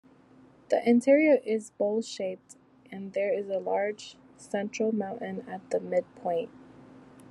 The 0.69 0.81
interior 0.89 1.37
is 1.45 1.69
bowl-shaped, 1.77 2.55
and 2.91 3.13
there 3.13 3.31
is 3.37 3.49
a 3.49 3.59
large 3.59 4.15
central 4.35 4.91
mountain 4.91 5.45
at 5.47 5.69
the 5.69 5.79
midpoint. 5.79 6.49